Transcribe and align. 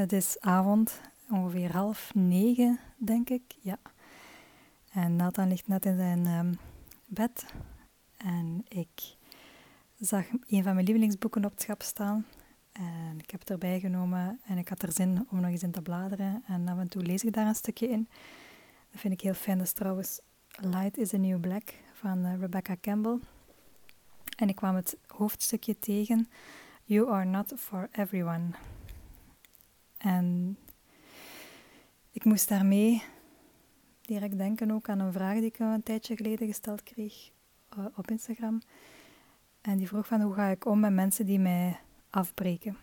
Het 0.00 0.12
is 0.12 0.36
avond, 0.40 1.00
ongeveer 1.30 1.72
half 1.72 2.14
negen, 2.14 2.78
denk 2.96 3.30
ik. 3.30 3.42
Ja. 3.60 3.78
En 4.92 5.16
Nathan 5.16 5.48
ligt 5.48 5.68
net 5.68 5.84
in 5.84 5.96
zijn 5.96 6.26
ehm, 6.26 6.52
bed. 7.06 7.44
En 8.16 8.64
ik 8.68 9.16
zag 9.98 10.24
een 10.46 10.62
van 10.62 10.74
mijn 10.74 10.86
lievelingsboeken 10.86 11.44
op 11.44 11.50
het 11.50 11.62
schap 11.62 11.82
staan. 11.82 12.26
En 12.72 13.18
ik 13.18 13.30
heb 13.30 13.40
het 13.40 13.50
erbij 13.50 13.80
genomen 13.80 14.40
en 14.44 14.58
ik 14.58 14.68
had 14.68 14.82
er 14.82 14.92
zin 14.92 15.26
om 15.30 15.40
nog 15.40 15.50
eens 15.50 15.62
in 15.62 15.70
te 15.70 15.82
bladeren. 15.82 16.42
En 16.46 16.68
af 16.68 16.78
en 16.78 16.88
toe 16.88 17.02
lees 17.02 17.24
ik 17.24 17.32
daar 17.32 17.46
een 17.46 17.54
stukje 17.54 17.88
in. 17.88 18.08
Dat 18.90 19.00
vind 19.00 19.12
ik 19.12 19.20
heel 19.20 19.34
fijn. 19.34 19.58
Dat 19.58 19.66
is 19.66 19.72
trouwens 19.72 20.20
Light 20.60 20.98
is 20.98 21.14
a 21.14 21.16
New 21.16 21.40
Black 21.40 21.74
van 21.92 22.24
eh, 22.24 22.38
Rebecca 22.38 22.76
Campbell. 22.80 23.18
En 24.36 24.48
ik 24.48 24.56
kwam 24.56 24.74
het 24.74 24.96
hoofdstukje 25.06 25.78
tegen. 25.78 26.28
You 26.84 27.10
are 27.10 27.24
not 27.24 27.52
for 27.56 27.88
everyone. 27.92 28.50
En 30.00 30.56
ik 32.10 32.24
moest 32.24 32.48
daarmee 32.48 33.02
direct 34.00 34.36
denken 34.36 34.70
ook 34.70 34.88
aan 34.88 34.98
een 34.98 35.12
vraag 35.12 35.34
die 35.34 35.44
ik 35.46 35.58
een 35.58 35.82
tijdje 35.82 36.16
geleden 36.16 36.46
gesteld 36.46 36.82
kreeg 36.82 37.30
uh, 37.78 37.84
op 37.96 38.10
Instagram. 38.10 38.62
En 39.60 39.76
die 39.76 39.88
vroeg 39.88 40.06
van 40.06 40.20
hoe 40.20 40.34
ga 40.34 40.46
ik 40.46 40.64
om 40.64 40.80
met 40.80 40.92
mensen 40.92 41.26
die 41.26 41.38
mij 41.38 41.80
afbreken. 42.10 42.76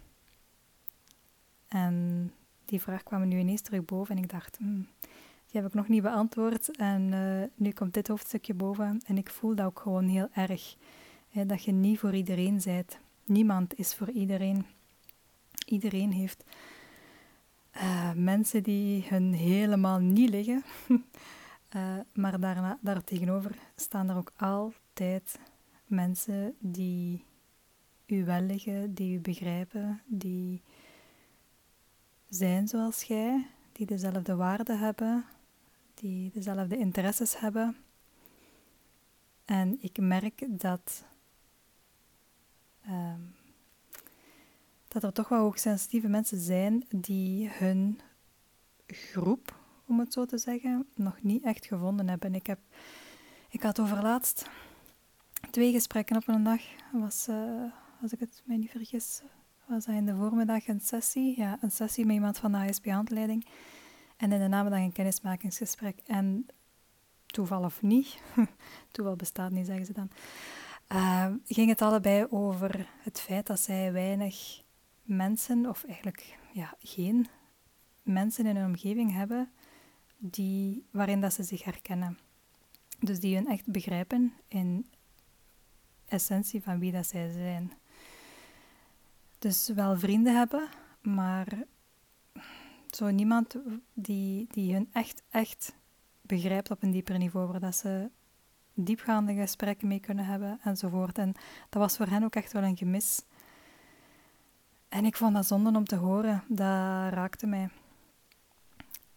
En 1.68 2.32
die 2.66 2.82
vraag 2.82 3.04
kwam 3.04 3.28
nu 3.28 3.40
ineens 3.40 3.62
terug 3.62 3.86
boven 3.86 4.18
en 4.18 4.24
ik 4.24 4.30
dacht, 4.30 4.58
hmm, 4.58 4.88
die 5.52 5.62
heb 5.62 5.66
ik 5.66 5.74
nog 5.74 5.88
niet 5.88 6.02
beantwoord. 6.02 6.78
En 6.78 7.12
uh, 7.12 7.44
nu 7.56 7.72
komt 7.72 7.94
dit 7.94 8.08
hoofdstukje 8.08 8.54
boven 8.54 9.02
en 9.06 9.18
ik 9.18 9.30
voel 9.30 9.56
dat 9.56 9.66
ook 9.66 9.80
gewoon 9.80 10.08
heel 10.08 10.30
erg. 10.34 10.76
Hè, 11.30 11.46
dat 11.46 11.64
je 11.64 11.72
niet 11.72 12.00
voor 12.00 12.16
iedereen 12.16 12.62
bent. 12.64 13.00
Niemand 13.24 13.78
is 13.78 13.96
voor 13.96 14.10
iedereen. 14.10 14.66
Iedereen 15.66 16.12
heeft 16.12 16.44
uh, 17.78 18.12
mensen 18.14 18.64
die 18.64 19.06
hun 19.08 19.34
helemaal 19.34 20.00
niet 20.00 20.30
liggen. 20.30 20.64
uh, 21.76 22.00
maar 22.22 22.40
daarna, 22.40 22.78
daartegenover 22.82 23.56
staan 23.76 24.10
er 24.10 24.18
ook 24.18 24.32
altijd 24.38 25.40
mensen 25.86 26.56
die 26.60 27.24
u 28.06 28.26
wel 28.26 28.42
liggen, 28.42 28.94
die 28.94 29.18
u 29.18 29.20
begrijpen, 29.20 30.02
die 30.06 30.62
zijn 32.30 32.68
zoals 32.68 33.04
jij, 33.04 33.48
die 33.72 33.86
dezelfde 33.86 34.36
waarden 34.36 34.80
hebben, 34.80 35.26
die 35.94 36.32
dezelfde 36.34 36.78
interesses 36.78 37.40
hebben. 37.40 37.78
En 39.46 39.78
ik 39.82 39.98
merk 39.98 40.46
dat, 40.48 41.04
um, 42.90 43.36
dat 45.02 45.10
er 45.10 45.24
toch 45.24 45.30
wel 45.30 45.42
hoogsensitieve 45.42 46.08
mensen 46.08 46.40
zijn 46.40 46.86
die 46.90 47.50
hun 47.50 48.00
groep, 48.88 49.56
om 49.86 50.00
het 50.00 50.14
zo 50.14 50.26
te 50.26 50.38
zeggen, 50.38 50.88
nog 50.96 51.22
niet 51.22 51.44
echt 51.44 51.66
gevonden 51.66 52.10
hebben. 52.10 52.36
Ik, 52.36 52.48
heb, 52.48 52.60
ik 53.50 53.62
had 53.62 53.80
overlaatst 53.80 54.50
twee 55.52 55.72
gesprekken 55.72 56.16
op 56.16 56.28
een 56.28 56.44
dag. 56.44 56.62
Was, 56.92 57.28
uh, 57.30 57.64
als 58.02 58.14
ik 58.14 58.20
het 58.20 58.42
mij 58.46 58.58
niet 58.58 58.72
vergis, 58.72 59.22
was 59.66 59.86
dat 59.86 59.96
in 59.96 60.06
de 60.06 60.16
voormiddag 60.16 60.68
een 60.68 60.82
sessie. 60.82 61.40
Ja, 61.40 61.58
een 61.62 61.72
sessie 61.72 62.06
met 62.06 62.16
iemand 62.16 62.38
van 62.38 62.52
de 62.52 62.58
ASP-handleiding. 62.58 63.46
En 64.18 64.32
in 64.32 64.40
de 64.40 64.48
namiddag 64.48 64.80
een 64.80 64.92
kennismakingsgesprek. 64.92 66.00
En 66.06 66.46
toeval 67.26 67.64
of 67.64 67.82
niet, 67.82 68.18
toeval 68.92 69.16
bestaat 69.16 69.52
niet, 69.52 69.66
zeggen 69.66 69.86
ze 69.86 69.94
dan, 69.94 70.10
uh, 70.92 71.26
ging 71.46 71.70
het 71.70 71.82
allebei 71.82 72.26
over 72.30 72.90
het 73.00 73.20
feit 73.20 73.48
dat 73.48 73.60
zij 73.60 73.92
weinig 73.92 74.66
mensen, 75.08 75.66
of 75.66 75.84
eigenlijk 75.84 76.38
ja, 76.54 76.76
geen 76.80 77.28
mensen 78.04 78.46
in 78.46 78.56
hun 78.56 78.66
omgeving 78.66 79.14
hebben 79.14 79.52
die, 80.18 80.86
waarin 80.92 81.22
dat 81.22 81.34
ze 81.34 81.44
zich 81.44 81.64
herkennen. 81.64 82.18
Dus 83.00 83.20
die 83.20 83.36
hun 83.36 83.48
echt 83.48 83.66
begrijpen 83.66 84.34
in 84.48 84.86
essentie 86.06 86.64
van 86.64 86.80
wie 86.80 86.92
dat 86.92 87.08
zij 87.08 87.32
zijn. 87.32 87.72
Dus 89.40 89.68
wel 89.68 89.98
vrienden 89.98 90.36
hebben, 90.36 90.70
maar 91.02 91.48
zo 92.90 93.10
niemand 93.10 93.56
die, 93.94 94.48
die 94.50 94.74
hun 94.74 94.90
echt, 94.92 95.24
echt 95.30 95.76
begrijpt 96.22 96.72
op 96.72 96.84
een 96.84 96.92
dieper 96.92 97.18
niveau, 97.18 97.48
waar 97.48 97.60
dat 97.60 97.76
ze 97.76 98.10
diepgaande 98.74 99.34
gesprekken 99.34 99.88
mee 99.88 100.00
kunnen 100.00 100.26
hebben 100.26 100.60
enzovoort. 100.64 101.18
En 101.18 101.34
dat 101.70 101.82
was 101.82 101.98
voor 101.98 102.08
hen 102.08 102.24
ook 102.24 102.36
echt 102.36 102.52
wel 102.52 102.64
een 102.64 102.78
gemis. 102.78 103.26
En 104.90 105.06
ik 105.06 105.16
vond 105.16 105.34
dat 105.34 105.46
zonde 105.46 105.78
om 105.78 105.86
te 105.86 105.96
horen. 105.96 106.44
Dat 106.48 107.14
raakte 107.14 107.48
mij. 107.48 107.70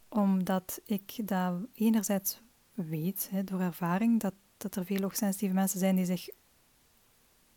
Omdat 0.09 0.81
ik 0.85 1.29
dat 1.29 1.55
enerzijds 1.75 2.41
weet, 2.75 3.29
hè, 3.31 3.45
door 3.45 3.61
ervaring, 3.61 4.21
dat, 4.21 4.35
dat 4.57 4.77
er 4.77 4.85
veel 4.85 5.01
hoogsensitieve 5.01 5.55
mensen 5.55 5.79
zijn 5.79 5.97
die 5.97 6.05
zich 6.05 6.29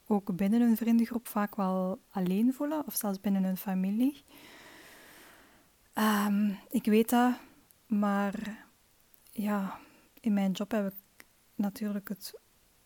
ook 0.08 0.36
binnen 0.36 0.62
hun 0.62 0.78
vriendengroep 0.78 1.28
vaak 1.28 1.56
wel 1.56 2.00
alleen 2.10 2.54
voelen, 2.54 2.86
of 2.86 2.96
zelfs 2.96 3.22
binnen 3.22 3.44
hun 3.44 3.58
familie. 3.58 4.24
Um, 5.94 6.58
ik 6.70 6.86
weet 6.86 7.10
dat, 7.10 7.34
maar 7.88 8.66
ja, 9.32 9.80
in 10.20 10.34
mijn 10.34 10.52
job 10.52 10.72
heb 10.72 10.88
ik 10.88 11.26
natuurlijk 11.56 12.10
het 12.10 12.40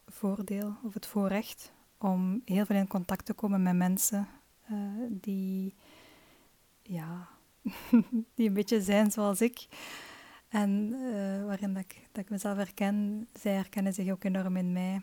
voordeel 0.06 0.76
of 0.84 0.94
het 0.94 1.06
voorrecht 1.06 1.72
om 1.98 2.42
heel 2.46 2.66
veel 2.66 2.76
in 2.76 2.88
contact 2.88 3.26
te 3.26 3.34
komen 3.34 3.64
met 3.64 3.76
mensen 3.76 4.28
uh, 4.72 4.78
die, 5.10 5.76
ja, 6.82 7.28
die 8.36 8.48
een 8.48 8.54
beetje 8.54 8.82
zijn 8.82 9.12
zoals 9.12 9.42
ik. 9.42 9.68
En 10.48 10.94
uh, 10.94 11.46
waarin 11.46 11.74
dat 11.74 11.84
ik, 11.84 12.08
dat 12.12 12.24
ik 12.24 12.30
mezelf 12.30 12.58
herken, 12.58 13.28
zij 13.40 13.54
herkennen 13.54 13.94
zich 13.94 14.12
ook 14.12 14.24
enorm 14.24 14.58
in 14.58 14.72
mij. 14.72 15.02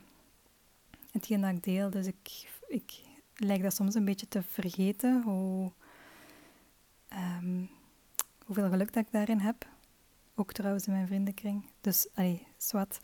Hetgeen 1.10 1.40
dat 1.40 1.50
ik 1.50 1.62
deel. 1.62 1.90
Dus 1.90 2.06
ik, 2.06 2.50
ik 2.68 3.00
lijk 3.34 3.62
dat 3.62 3.74
soms 3.74 3.94
een 3.94 4.04
beetje 4.04 4.28
te 4.28 4.42
vergeten 4.42 5.22
hoe, 5.22 5.72
um, 7.12 7.70
hoeveel 8.44 8.68
geluk 8.68 8.92
dat 8.92 9.04
ik 9.04 9.12
daarin 9.12 9.38
heb. 9.38 9.66
Ook 10.34 10.52
trouwens 10.52 10.86
in 10.86 10.92
mijn 10.92 11.06
vriendenkring. 11.06 11.64
Dus, 11.80 12.08
allee, 12.14 12.46
zwart. 12.56 12.98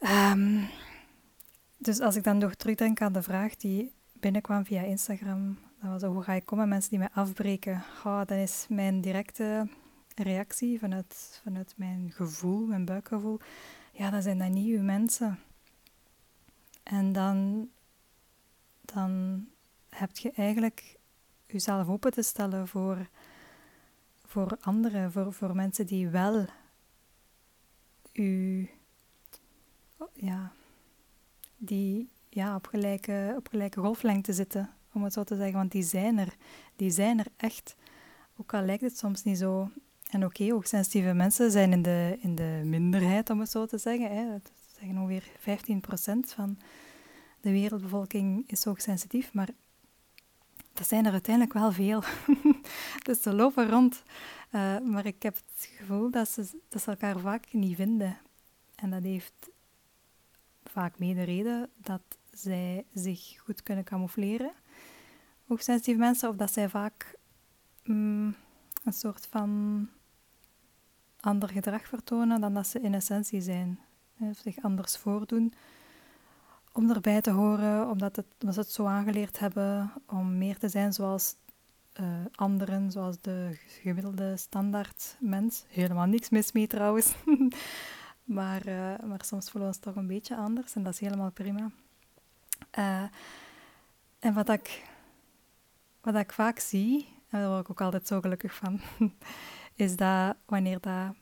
Um, 0.00 0.68
dus 1.78 2.00
als 2.00 2.16
ik 2.16 2.24
dan 2.24 2.38
nog 2.38 2.54
terugdenk 2.54 3.00
aan 3.00 3.12
de 3.12 3.22
vraag 3.22 3.56
die 3.56 3.92
binnenkwam 4.20 4.64
via 4.64 4.82
Instagram, 4.82 5.58
dat 5.80 5.90
was 5.90 6.02
hoe 6.02 6.22
ga 6.22 6.32
ik 6.32 6.46
komen 6.46 6.68
mensen 6.68 6.90
die 6.90 6.98
mij 6.98 7.08
afbreken? 7.12 7.84
Oh, 8.04 8.18
dat 8.18 8.30
is 8.38 8.66
mijn 8.68 9.00
directe 9.00 9.68
reactie 10.14 10.78
vanuit, 10.78 11.40
vanuit 11.44 11.74
mijn 11.76 12.12
gevoel, 12.12 12.66
mijn 12.66 12.84
buikgevoel. 12.84 13.38
Ja, 13.92 14.10
dat 14.10 14.22
zijn 14.22 14.38
dan 14.38 14.52
niet 14.52 14.76
uw 14.76 14.82
mensen. 14.82 15.38
En 16.82 17.12
dan, 17.12 17.68
dan 18.80 19.44
heb 19.88 20.16
je 20.16 20.32
eigenlijk 20.32 20.96
jezelf 21.46 21.88
open 21.88 22.12
te 22.12 22.22
stellen 22.22 22.68
voor, 22.68 23.08
voor 24.26 24.56
anderen, 24.60 25.12
voor, 25.12 25.32
voor 25.32 25.54
mensen 25.54 25.86
die 25.86 26.08
wel 26.08 26.46
u, 28.12 28.70
ja, 30.14 30.52
die 31.56 32.08
ja, 32.28 32.54
op, 32.54 32.66
gelijke, 32.66 33.34
op 33.36 33.48
gelijke 33.48 33.80
golflengte 33.80 34.32
zitten, 34.32 34.70
om 34.92 35.04
het 35.04 35.12
zo 35.12 35.24
te 35.24 35.36
zeggen. 35.36 35.56
Want 35.56 35.72
die 35.72 35.82
zijn 35.82 36.18
er, 36.18 36.34
die 36.76 36.90
zijn 36.90 37.18
er 37.18 37.26
echt. 37.36 37.76
Ook 38.36 38.54
al 38.54 38.62
lijkt 38.62 38.82
het 38.82 38.98
soms 38.98 39.22
niet 39.24 39.38
zo. 39.38 39.70
En 40.10 40.24
oké, 40.24 40.50
hoogsensitieve 40.50 41.12
mensen 41.12 41.50
zijn 41.50 41.72
in 41.72 41.82
de, 41.82 42.18
in 42.20 42.34
de 42.34 42.60
minderheid, 42.64 43.30
om 43.30 43.40
het 43.40 43.50
zo 43.50 43.66
te 43.66 43.78
zeggen. 43.78 44.16
Hè. 44.16 44.30
Dat 44.30 44.50
zeggen 44.78 44.98
ongeveer 44.98 45.24
15% 46.26 46.34
van 46.34 46.58
de 47.40 47.50
wereldbevolking 47.50 48.44
is 48.46 48.64
hoogsensitief, 48.64 49.32
maar 49.32 49.48
dat 50.72 50.88
zijn 50.88 51.06
er 51.06 51.12
uiteindelijk 51.12 51.54
wel 51.54 51.72
veel. 51.72 52.02
dus 53.06 53.22
ze 53.22 53.32
lopen 53.32 53.70
rond. 53.70 54.02
Uh, 54.52 54.78
maar 54.78 55.06
ik 55.06 55.22
heb 55.22 55.34
het 55.34 55.68
gevoel 55.76 56.10
dat 56.10 56.28
ze, 56.28 56.48
dat 56.68 56.82
ze 56.82 56.90
elkaar 56.90 57.18
vaak 57.18 57.52
niet 57.52 57.76
vinden. 57.76 58.18
En 58.74 58.90
dat 58.90 59.02
heeft 59.02 59.50
vaak 60.64 60.98
mee 60.98 61.14
de 61.14 61.22
reden 61.22 61.70
dat 61.76 62.02
zij 62.38 62.84
zich 62.94 63.38
goed 63.38 63.62
kunnen 63.62 63.84
camoufleren. 63.84 64.52
Hoogsensitieve 65.46 66.00
mensen, 66.00 66.28
of 66.28 66.36
dat 66.36 66.52
zij 66.52 66.68
vaak 66.68 67.18
mm, 67.84 68.34
een 68.84 68.92
soort 68.92 69.26
van 69.30 69.88
ander 71.20 71.48
gedrag 71.48 71.86
vertonen 71.86 72.40
dan 72.40 72.54
dat 72.54 72.66
ze 72.66 72.80
in 72.80 72.94
essentie 72.94 73.40
zijn. 73.40 73.80
Of 74.20 74.36
zich 74.36 74.62
anders 74.62 74.96
voordoen 74.96 75.52
om 76.72 76.90
erbij 76.90 77.20
te 77.20 77.30
horen, 77.30 77.90
omdat, 77.90 78.16
het, 78.16 78.26
omdat 78.40 78.54
ze 78.54 78.60
het 78.60 78.70
zo 78.70 78.86
aangeleerd 78.86 79.38
hebben 79.38 79.92
om 80.06 80.38
meer 80.38 80.58
te 80.58 80.68
zijn 80.68 80.92
zoals 80.92 81.34
uh, 82.00 82.06
anderen, 82.34 82.90
zoals 82.90 83.20
de 83.20 83.58
gemiddelde 83.66 84.36
standaard 84.36 85.16
mens. 85.20 85.64
Helemaal 85.68 86.06
niks 86.06 86.28
mis 86.28 86.52
mee 86.52 86.66
trouwens. 86.66 87.14
maar, 88.38 88.68
uh, 88.68 88.98
maar 89.04 89.24
soms 89.24 89.50
voelen 89.50 89.70
we 89.70 89.76
ons 89.76 89.84
toch 89.84 89.96
een 89.96 90.06
beetje 90.06 90.36
anders 90.36 90.74
en 90.74 90.82
dat 90.82 90.92
is 90.92 91.00
helemaal 91.00 91.30
prima. 91.30 91.70
Uh, 92.78 93.02
en 94.18 94.34
wat 94.34 94.48
ik, 94.48 94.84
wat 96.00 96.14
ik 96.14 96.32
vaak 96.32 96.58
zie, 96.58 97.08
en 97.28 97.40
daar 97.40 97.48
word 97.48 97.60
ik 97.60 97.70
ook 97.70 97.80
altijd 97.80 98.06
zo 98.06 98.20
gelukkig 98.20 98.54
van, 98.54 98.80
is 99.74 99.96
dat 99.96 100.36
wanneer 100.46 100.80
dat 100.80 101.14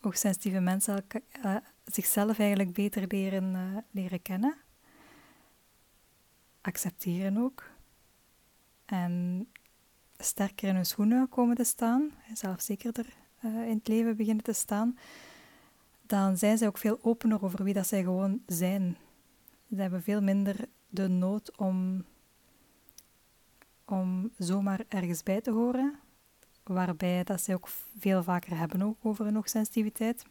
hoogsensitieve 0.00 0.60
mensen 0.60 1.04
uh, 1.44 1.56
zichzelf 1.84 2.38
eigenlijk 2.38 2.72
beter 2.72 3.04
leren, 3.08 3.54
uh, 3.54 3.76
leren 3.90 4.22
kennen, 4.22 4.56
accepteren 6.60 7.36
ook, 7.38 7.64
en 8.84 9.46
sterker 10.18 10.68
in 10.68 10.74
hun 10.74 10.86
schoenen 10.86 11.28
komen 11.28 11.56
te 11.56 11.64
staan, 11.64 12.12
zelfzekerder 12.34 13.06
in 13.42 13.76
het 13.78 13.88
leven 13.88 14.16
beginnen 14.16 14.44
te 14.44 14.52
staan, 14.52 14.98
dan 16.08 16.36
zijn 16.36 16.58
zij 16.58 16.66
ook 16.66 16.78
veel 16.78 16.98
opener 17.02 17.44
over 17.44 17.64
wie 17.64 17.74
dat 17.74 17.86
zij 17.86 18.02
gewoon 18.02 18.42
zijn. 18.46 18.96
Ze 19.74 19.80
hebben 19.80 20.02
veel 20.02 20.20
minder 20.20 20.56
de 20.88 21.08
nood 21.08 21.56
om, 21.56 22.04
om 23.84 24.30
zomaar 24.38 24.84
ergens 24.88 25.22
bij 25.22 25.40
te 25.40 25.50
horen, 25.50 25.94
waarbij 26.62 27.24
dat 27.24 27.40
zij 27.40 27.54
ook 27.54 27.68
veel 27.98 28.22
vaker 28.22 28.58
hebben 28.58 28.82
ook 28.82 28.96
over 29.02 29.24
hun 29.24 29.34
hoogsensitiviteit. 29.34 30.24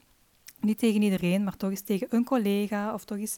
Niet 0.59 0.77
tegen 0.77 1.01
iedereen, 1.01 1.43
maar 1.43 1.57
toch 1.57 1.69
eens 1.69 1.81
tegen 1.81 2.07
een 2.09 2.23
collega 2.23 2.93
of 2.93 3.05
toch 3.05 3.17
eens, 3.17 3.37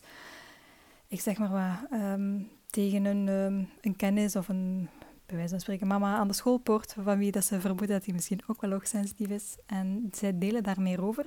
ik 1.07 1.22
zeg 1.22 1.38
maar 1.38 1.50
wat, 1.50 2.00
um, 2.00 2.50
tegen 2.69 3.06
een, 3.06 3.28
um, 3.28 3.69
een 3.81 3.96
kennis 3.96 4.36
of 4.36 4.48
een, 4.48 4.90
bij 5.25 5.36
wijze 5.36 5.50
van 5.50 5.60
spreken, 5.60 5.88
mama 5.88 6.18
aan 6.18 6.28
de 6.28 6.34
schoolpoort, 6.34 6.96
van 7.04 7.18
wie 7.18 7.31
dat 7.31 7.46
ze 7.46 7.60
vermoeden 7.60 7.96
dat 7.96 8.06
hij 8.06 8.13
misschien 8.13 8.42
ook 8.48 8.62
wel 8.62 8.72
hoogsensitief 8.72 9.28
is. 9.28 9.57
En 9.66 10.10
zij 10.12 10.38
delen 10.38 10.63
daar 10.63 10.81
meer 10.81 11.04
over. 11.04 11.25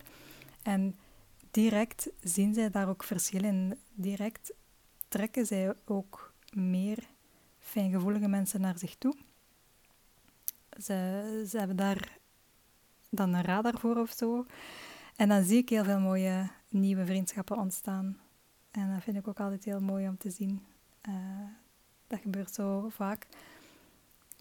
En 0.63 0.97
direct 1.51 2.11
zien 2.23 2.55
zij 2.55 2.71
daar 2.71 2.89
ook 2.89 3.05
verschil 3.05 3.45
in. 3.45 3.79
Direct 3.95 4.53
trekken 5.12 5.47
zij 5.47 5.75
ook 5.85 6.32
meer 6.53 6.99
fijngevoelige 7.59 8.29
mensen 8.29 8.61
naar 8.61 8.79
zich 8.79 8.97
toe. 8.97 9.14
Ze, 10.82 11.44
ze 11.49 11.59
hebben 11.59 11.76
daar 11.76 12.19
dan 13.11 13.32
een 13.32 13.43
radar 13.43 13.79
voor 13.79 13.97
of 13.97 14.11
zo. 14.11 14.47
En 15.17 15.29
dan 15.29 15.44
zie 15.44 15.59
ik 15.59 15.69
heel 15.69 15.85
veel 15.85 16.00
mooie 16.00 16.50
nieuwe 16.69 17.06
vriendschappen 17.06 17.59
ontstaan. 17.59 18.19
En 18.70 18.93
dat 18.93 19.03
vind 19.03 19.17
ik 19.17 19.29
ook 19.29 19.41
altijd 19.41 19.64
heel 19.64 19.81
mooi 19.81 20.09
om 20.09 20.17
te 20.19 20.31
zien. 20.31 20.62
Uh, 21.09 21.14
dat 22.06 22.20
gebeurt 22.20 22.55
zo 22.55 22.88
vaak 22.88 23.26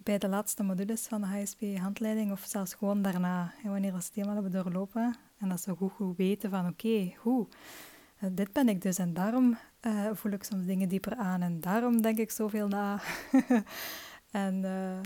bij 0.04 0.18
de 0.18 0.30
laatste 0.30 0.64
modules 0.64 1.08
van 1.08 1.22
de 1.22 1.28
HSP-handleiding, 1.28 2.32
of 2.32 2.44
zelfs 2.48 2.74
gewoon 2.74 3.02
daarna, 3.02 3.54
wanneer 3.64 3.92
we 3.92 3.98
het 3.98 4.12
helemaal 4.14 4.42
hebben 4.42 4.64
doorlopen. 4.64 5.16
En 5.38 5.50
dat 5.50 5.62
ze 5.62 5.76
goed, 5.76 5.92
goed 5.92 6.18
weten 6.18 6.50
van 6.50 6.68
oké, 6.68 7.14
hoe, 7.18 7.48
uh, 8.20 8.30
dit 8.34 8.52
ben 8.52 8.70
ik 8.70 8.82
dus 8.82 8.98
en 8.98 9.14
daarom 9.14 9.58
uh, 9.82 10.10
voel 10.14 10.32
ik 10.32 10.44
soms 10.44 10.66
dingen 10.66 10.90
dieper 10.90 11.16
aan 11.16 11.42
en 11.42 11.60
daarom 11.60 12.02
denk 12.02 12.18
ik 12.18 12.32
zoveel 12.32 12.68
na. 12.68 13.02
en 14.32 14.64
uh, 14.64 15.00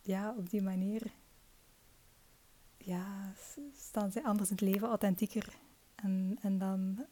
ja, 0.00 0.34
op 0.36 0.50
die 0.50 0.62
manier 0.62 1.02
ja, 2.76 3.32
staan 3.76 4.10
ze 4.10 4.24
anders 4.24 4.50
in 4.50 4.56
het 4.56 4.64
leven, 4.64 4.88
authentieker. 4.88 5.56
En, 5.94 6.38
en 6.42 6.58
dan, 6.58 7.06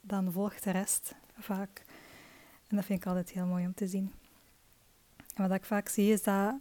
dan 0.00 0.32
volgt 0.32 0.64
de 0.64 0.70
rest 0.70 1.14
vaak. 1.38 1.82
En 2.68 2.76
dat 2.76 2.84
vind 2.84 2.98
ik 2.98 3.06
altijd 3.06 3.30
heel 3.30 3.46
mooi 3.46 3.66
om 3.66 3.74
te 3.74 3.86
zien. 3.86 4.12
En 5.34 5.48
wat 5.48 5.56
ik 5.56 5.64
vaak 5.64 5.88
zie 5.88 6.12
is 6.12 6.22
dat 6.22 6.54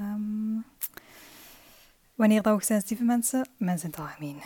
um, 0.00 0.64
wanneer 2.14 2.42
dat 2.42 2.52
hoogsensitieve 2.52 3.04
mensen, 3.04 3.48
mensen 3.56 3.92
in 3.92 4.00
het 4.00 4.08
algemeen, 4.08 4.42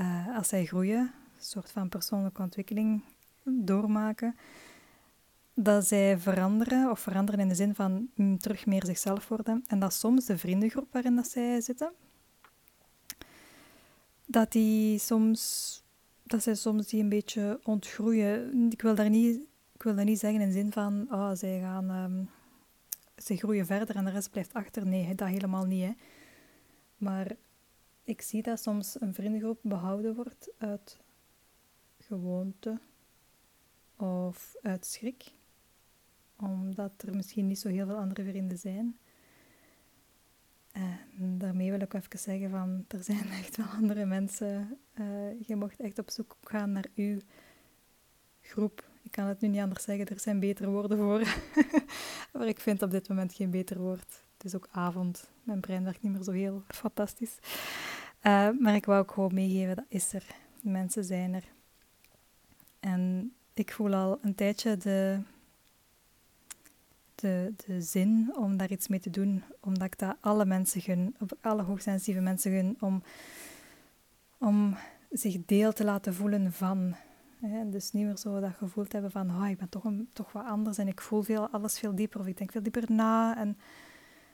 uh, 0.00 0.36
als 0.36 0.48
zij 0.48 0.64
groeien, 0.64 1.12
soort 1.38 1.70
van 1.70 1.88
persoonlijke 1.88 2.42
ontwikkeling 2.42 3.02
doormaken, 3.44 4.36
dat 5.54 5.86
zij 5.86 6.18
veranderen, 6.18 6.90
of 6.90 7.00
veranderen 7.00 7.40
in 7.40 7.48
de 7.48 7.54
zin 7.54 7.74
van 7.74 8.08
mm, 8.14 8.38
terug 8.38 8.66
meer 8.66 8.84
zichzelf 8.84 9.28
worden. 9.28 9.64
En 9.66 9.78
dat 9.78 9.92
soms 9.92 10.24
de 10.24 10.38
vriendengroep 10.38 10.92
waarin 10.92 11.16
dat 11.16 11.28
zij 11.28 11.60
zitten, 11.60 11.92
dat 14.26 14.52
die 14.52 14.98
soms, 14.98 15.82
dat 16.22 16.42
zij 16.42 16.54
soms 16.54 16.86
die 16.86 17.02
een 17.02 17.08
beetje 17.08 17.60
ontgroeien. 17.62 18.70
Ik 18.70 18.82
wil 18.82 18.94
daar 18.94 19.10
niet 19.10 19.40
ik 19.78 19.84
wil 19.84 19.94
dat 19.94 20.04
niet 20.04 20.18
zeggen 20.18 20.40
in 20.40 20.46
de 20.46 20.52
zin 20.52 20.72
van, 20.72 21.06
oh, 21.10 21.30
zij 21.34 21.60
gaan, 21.60 21.90
um, 21.90 22.28
groeien 23.16 23.66
verder 23.66 23.96
en 23.96 24.04
de 24.04 24.10
rest 24.10 24.30
blijft 24.30 24.54
achter. 24.54 24.86
Nee, 24.86 25.14
dat 25.14 25.28
helemaal 25.28 25.64
niet. 25.64 25.84
Hè. 25.84 25.92
Maar 26.96 27.36
ik 28.04 28.22
zie 28.22 28.42
dat 28.42 28.60
soms 28.60 29.00
een 29.00 29.14
vriendengroep 29.14 29.58
behouden 29.62 30.14
wordt 30.14 30.50
uit 30.58 30.98
gewoonte 32.08 32.78
of 33.96 34.54
uit 34.62 34.86
schrik, 34.86 35.32
omdat 36.36 36.92
er 36.96 37.16
misschien 37.16 37.46
niet 37.46 37.58
zo 37.58 37.68
heel 37.68 37.86
veel 37.86 37.96
andere 37.96 38.24
vrienden 38.24 38.58
zijn. 38.58 38.98
En 40.72 41.38
daarmee 41.38 41.70
wil 41.70 41.80
ik 41.80 41.94
even 41.94 42.18
zeggen 42.18 42.50
van, 42.50 42.84
er 42.88 43.02
zijn 43.02 43.30
echt 43.42 43.56
wel 43.56 43.66
andere 43.66 44.04
mensen. 44.04 44.78
Uh, 44.94 45.40
je 45.46 45.56
mocht 45.56 45.80
echt 45.80 45.98
op 45.98 46.10
zoek 46.10 46.36
gaan 46.42 46.72
naar 46.72 46.86
uw 46.94 47.18
groep 48.40 48.88
ik 49.08 49.14
kan 49.14 49.26
het 49.26 49.40
nu 49.40 49.48
niet 49.48 49.60
anders 49.60 49.84
zeggen, 49.84 50.06
er 50.06 50.20
zijn 50.20 50.40
betere 50.40 50.70
woorden 50.70 50.98
voor. 50.98 51.20
maar 52.32 52.48
ik 52.48 52.60
vind 52.60 52.82
op 52.82 52.90
dit 52.90 53.08
moment 53.08 53.32
geen 53.32 53.50
beter 53.50 53.78
woord. 53.78 54.22
Het 54.36 54.44
is 54.44 54.54
ook 54.54 54.68
avond. 54.70 55.30
Mijn 55.42 55.60
brein 55.60 55.84
werkt 55.84 56.02
niet 56.02 56.12
meer 56.12 56.22
zo 56.22 56.30
heel 56.30 56.62
fantastisch. 56.66 57.38
Uh, 58.22 58.48
maar 58.58 58.74
ik 58.74 58.84
wou 58.84 59.00
ook 59.00 59.12
gewoon 59.12 59.34
meegeven, 59.34 59.76
dat 59.76 59.84
is 59.88 60.12
er. 60.12 60.26
Mensen 60.62 61.04
zijn 61.04 61.34
er. 61.34 61.44
En 62.80 63.32
ik 63.54 63.72
voel 63.72 63.94
al 63.94 64.18
een 64.22 64.34
tijdje 64.34 64.76
de, 64.76 65.20
de, 67.14 67.54
de 67.66 67.80
zin 67.80 68.36
om 68.36 68.56
daar 68.56 68.70
iets 68.70 68.88
mee 68.88 69.00
te 69.00 69.10
doen. 69.10 69.42
Omdat 69.60 69.86
ik 69.86 69.98
dat 69.98 70.16
alle 70.20 70.44
mensen 70.44 70.80
gun, 70.80 71.16
alle 71.40 71.62
hoogsensitieve 71.62 72.20
mensen 72.20 72.52
gun, 72.52 72.76
om, 72.80 73.02
om 74.38 74.76
zich 75.10 75.44
deel 75.44 75.72
te 75.72 75.84
laten 75.84 76.14
voelen 76.14 76.52
van? 76.52 76.94
Dus 77.66 77.92
niet 77.92 78.04
meer 78.04 78.16
zo 78.16 78.40
dat 78.40 78.54
gevoel 78.54 78.84
te 78.84 78.92
hebben 78.92 79.10
van, 79.10 79.30
oh, 79.30 79.48
ik 79.48 79.58
ben 79.58 79.68
toch, 79.68 79.84
een, 79.84 80.08
toch 80.12 80.32
wat 80.32 80.44
anders 80.44 80.78
en 80.78 80.88
ik 80.88 81.00
voel 81.00 81.22
veel, 81.22 81.48
alles 81.48 81.78
veel 81.78 81.94
dieper 81.94 82.20
of 82.20 82.26
ik 82.26 82.38
denk 82.38 82.52
veel 82.52 82.62
dieper 82.62 82.92
na 82.92 83.36
en 83.36 83.58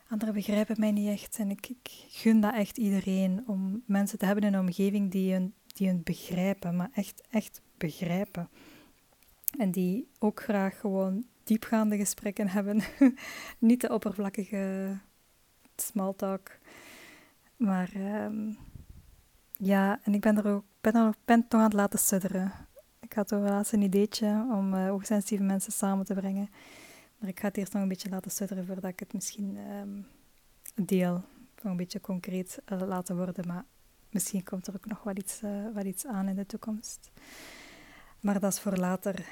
anderen 0.08 0.35
begrijpen 0.35 0.76
mij 0.79 0.93
niet 0.93 1.08
echt. 1.08 1.38
En 1.38 1.50
ik, 1.50 1.69
ik 1.69 2.05
gun 2.08 2.41
dat 2.41 2.55
echt 2.55 2.79
iedereen 2.79 3.44
om 3.46 3.82
mensen 3.87 4.19
te 4.19 4.26
hebben 4.26 4.44
in 4.44 4.55
een 4.55 4.61
omgeving 4.61 5.11
die 5.11 5.32
hun, 5.32 5.55
die 5.67 5.88
hun 5.88 6.00
begrijpen, 6.02 6.76
maar 6.76 6.91
echt, 6.94 7.23
echt 7.31 7.61
begrijpen. 7.87 8.49
En 9.59 9.71
die 9.71 10.09
ook 10.19 10.43
graag 10.43 10.81
gewoon 10.81 11.25
diepgaande 11.45 11.97
gesprekken 11.97 12.49
hebben. 12.49 12.83
niet 13.59 13.81
de 13.81 13.93
oppervlakkige 13.93 14.97
smalltalk. 15.77 16.51
Maar 17.56 17.91
ehm, 17.94 18.53
ja, 19.53 20.01
en 20.03 20.15
ik 20.15 20.20
ben 20.20 20.37
er 20.37 20.47
ook 20.47 20.65
ben 20.81 20.94
er, 20.94 21.15
ben 21.25 21.49
toch 21.49 21.61
aan 21.61 21.67
het 21.67 21.75
laten 21.75 21.99
sudderen. 21.99 22.53
Ik 23.01 23.13
had 23.13 23.29
toch 23.29 23.49
laatst 23.49 23.73
een 23.73 23.82
ideetje 23.82 24.47
om 24.53 24.75
uh, 24.75 24.89
hoogsensitieve 24.89 25.43
mensen 25.43 25.73
samen 25.73 26.05
te 26.05 26.15
brengen. 26.15 26.49
Maar 27.19 27.29
ik 27.29 27.41
ga 27.41 27.47
het 27.47 27.56
eerst 27.56 27.73
nog 27.73 27.82
een 27.82 27.89
beetje 27.89 28.08
laten 28.08 28.31
sudderen 28.31 28.67
voordat 28.67 28.91
ik 28.91 29.01
het 29.01 29.13
misschien 29.13 29.56
um, 29.56 30.06
deel. 30.75 31.13
Nog 31.63 31.73
een 31.73 31.77
beetje 31.77 32.01
concreet 32.01 32.63
uh, 32.73 32.81
laten 32.81 33.17
worden. 33.17 33.47
Maar 33.47 33.65
misschien 34.11 34.43
komt 34.43 34.67
er 34.67 34.75
ook 34.75 34.87
nog 34.87 35.03
wat 35.03 35.19
iets, 35.19 35.43
uh, 35.43 35.51
wat 35.75 35.85
iets 35.85 36.06
aan 36.06 36.29
in 36.29 36.37
de 36.37 36.47
toekomst. 36.47 37.11
Maar 38.25 38.41
dat 38.41 38.53
is 38.53 38.61
voor 38.61 38.77
later. 38.77 39.27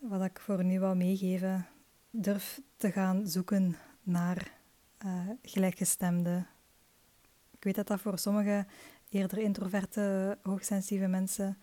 Wat 0.00 0.24
ik 0.24 0.40
voor 0.40 0.64
nu 0.64 0.80
wil 0.80 0.94
meegeven. 0.94 1.66
Durf 2.10 2.60
te 2.76 2.92
gaan 2.92 3.26
zoeken 3.26 3.76
naar 4.02 4.52
gelijkgestemde. 5.42 6.46
Ik 7.50 7.64
weet 7.64 7.74
dat 7.74 7.86
dat 7.86 8.00
voor 8.00 8.18
sommige 8.18 8.66
eerder 9.08 9.38
introverte, 9.38 10.38
hoogsensitieve 10.42 11.06
mensen 11.06 11.58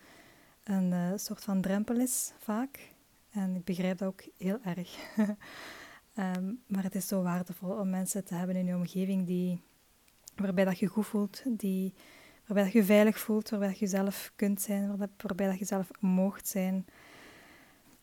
een 0.64 0.92
uh, 0.92 1.12
soort 1.16 1.44
van 1.44 1.60
drempel 1.60 1.96
is, 1.96 2.32
vaak. 2.38 2.92
En 3.30 3.54
ik 3.54 3.64
begrijp 3.64 3.98
dat 3.98 4.08
ook 4.08 4.22
heel 4.36 4.58
erg. 4.64 4.96
um, 6.14 6.62
maar 6.72 6.82
het 6.82 6.94
is 6.94 7.08
zo 7.08 7.22
waardevol 7.22 7.70
om 7.70 7.90
mensen 7.90 8.24
te 8.24 8.34
hebben 8.34 8.56
in 8.56 8.66
je 8.66 8.74
omgeving 8.74 9.26
die, 9.26 9.62
waarbij 10.36 10.64
dat 10.64 10.78
je 10.78 10.86
goed 10.86 11.06
voelt, 11.06 11.42
die, 11.46 11.94
waarbij 12.50 12.72
je 12.72 12.84
veilig 12.84 13.18
voelt, 13.18 13.50
waarbij 13.50 13.76
je 13.78 13.86
zelf 13.86 14.32
kunt 14.36 14.60
zijn, 14.60 14.96
waarbij 15.16 15.46
dat 15.46 15.58
je 15.58 15.64
zelf 15.64 15.90
moogt 16.00 16.48
zijn. 16.48 16.86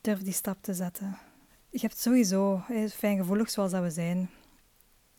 Durf 0.02 0.22
die 0.22 0.34
stap 0.34 0.58
te 0.62 0.74
zetten. 0.74 1.18
Je 1.70 1.80
hebt 1.80 1.98
sowieso, 1.98 2.64
fijngevoelig 2.90 3.50
zoals 3.50 3.72
dat 3.72 3.84
we 3.84 3.90
zijn, 3.90 4.30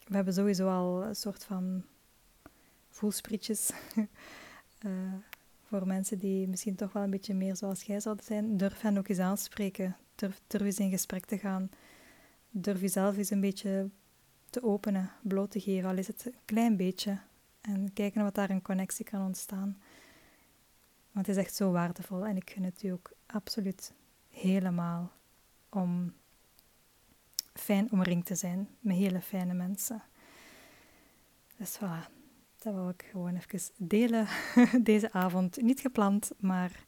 we 0.06 0.14
hebben 0.14 0.34
sowieso 0.34 0.68
al 0.68 1.04
een 1.04 1.16
soort 1.16 1.44
van 1.44 1.82
voelsprietjes. 2.90 3.70
uh, 3.96 4.92
voor 5.68 5.86
mensen 5.86 6.18
die 6.18 6.48
misschien 6.48 6.74
toch 6.74 6.92
wel 6.92 7.02
een 7.02 7.10
beetje 7.10 7.34
meer 7.34 7.56
zoals 7.56 7.82
jij 7.82 8.00
zouden 8.00 8.24
zijn, 8.24 8.56
durf 8.56 8.80
hen 8.80 8.98
ook 8.98 9.08
eens 9.08 9.18
aanspreken. 9.18 9.96
Durf, 10.14 10.40
durf 10.46 10.62
eens 10.62 10.78
in 10.78 10.90
gesprek 10.90 11.24
te 11.24 11.38
gaan. 11.38 11.70
Durf 12.50 12.80
jezelf 12.80 13.16
eens 13.16 13.30
een 13.30 13.40
beetje 13.40 13.90
te 14.50 14.62
openen, 14.62 15.10
bloot 15.22 15.50
te 15.50 15.60
geven, 15.60 15.90
al 15.90 15.96
is 15.96 16.06
het 16.06 16.26
een 16.26 16.34
klein 16.44 16.76
beetje. 16.76 17.18
En 17.68 17.92
kijken 17.92 18.22
wat 18.22 18.34
daar 18.34 18.50
een 18.50 18.62
connectie 18.62 19.04
kan 19.04 19.26
ontstaan. 19.26 19.76
Want 21.12 21.26
het 21.26 21.36
is 21.36 21.42
echt 21.42 21.54
zo 21.54 21.70
waardevol 21.70 22.26
en 22.26 22.36
ik 22.36 22.50
gun 22.50 22.62
het 22.62 22.82
u 22.82 22.88
ook 22.88 23.12
absoluut 23.26 23.92
helemaal 24.28 25.12
om 25.68 26.14
fijn 27.52 27.92
omringd 27.92 28.26
te 28.26 28.34
zijn 28.34 28.68
met 28.80 28.96
hele 28.96 29.20
fijne 29.20 29.54
mensen. 29.54 30.02
Dus 31.56 31.76
voilà, 31.76 32.12
dat 32.58 32.74
wil 32.74 32.88
ik 32.88 33.08
gewoon 33.10 33.36
even 33.36 33.72
delen 33.76 34.26
deze 34.82 35.12
avond. 35.12 35.62
Niet 35.62 35.80
gepland, 35.80 36.30
maar 36.38 36.86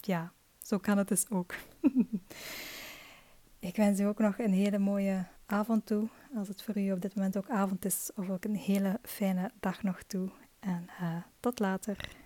ja, 0.00 0.32
zo 0.62 0.78
kan 0.78 0.98
het 0.98 1.08
dus 1.08 1.30
ook. 1.30 1.54
ik 3.58 3.76
wens 3.76 4.00
u 4.00 4.04
ook 4.04 4.18
nog 4.18 4.38
een 4.38 4.52
hele 4.52 4.78
mooie 4.78 5.26
avond 5.46 5.86
toe. 5.86 6.08
Als 6.34 6.48
het 6.48 6.62
voor 6.62 6.78
u 6.78 6.92
op 6.92 7.00
dit 7.00 7.14
moment 7.14 7.36
ook 7.36 7.50
avond 7.50 7.84
is, 7.84 8.10
of 8.14 8.30
ook 8.30 8.44
een 8.44 8.56
hele 8.56 8.98
fijne 9.02 9.50
dag 9.60 9.82
nog 9.82 10.02
toe. 10.02 10.30
En 10.60 10.86
uh, 11.00 11.16
tot 11.40 11.58
later. 11.58 12.25